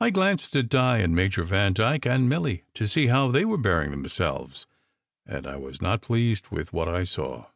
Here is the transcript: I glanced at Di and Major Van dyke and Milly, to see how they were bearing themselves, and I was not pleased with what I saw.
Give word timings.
I 0.00 0.10
glanced 0.10 0.56
at 0.56 0.68
Di 0.68 0.98
and 0.98 1.14
Major 1.14 1.44
Van 1.44 1.74
dyke 1.74 2.06
and 2.06 2.28
Milly, 2.28 2.64
to 2.74 2.88
see 2.88 3.06
how 3.06 3.30
they 3.30 3.44
were 3.44 3.56
bearing 3.56 3.92
themselves, 3.92 4.66
and 5.26 5.46
I 5.46 5.54
was 5.54 5.80
not 5.80 6.02
pleased 6.02 6.48
with 6.48 6.72
what 6.72 6.88
I 6.88 7.04
saw. 7.04 7.46